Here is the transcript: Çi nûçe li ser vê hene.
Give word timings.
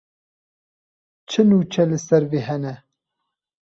Çi 1.29 1.41
nûçe 1.47 1.83
li 1.89 1.97
ser 2.07 2.23
vê 2.31 2.39
hene. 2.47 2.73